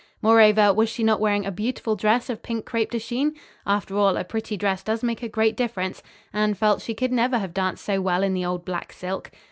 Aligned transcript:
Moreover, 0.19 0.73
was 0.73 0.89
she 0.89 1.03
not 1.03 1.19
wearing 1.19 1.45
a 1.45 1.51
beautiful 1.51 1.95
dress 1.95 2.27
of 2.27 2.41
pink 2.41 2.65
crepe 2.65 2.89
de 2.89 2.99
Chine? 2.99 3.35
After 3.67 3.95
all 3.95 4.17
a 4.17 4.23
pretty 4.23 4.57
dress 4.57 4.81
does 4.81 5.03
make 5.03 5.21
a 5.21 5.29
great 5.29 5.55
difference. 5.55 6.01
Anne 6.33 6.55
felt 6.55 6.81
she 6.81 6.95
could 6.95 7.11
never 7.11 7.37
have 7.37 7.53
danced 7.53 7.85
so 7.85 8.01
well 8.01 8.23
in 8.23 8.33
the 8.33 8.43
old 8.43 8.65
black 8.65 8.93
silk. 8.93 9.29